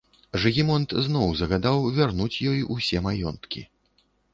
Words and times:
Жыгімонт 0.45 0.95
зноў 1.09 1.29
загадаў 1.43 1.85
вярнуць 2.01 2.33
ёй 2.51 2.59
усе 2.81 2.97
маёнткі. 3.11 3.61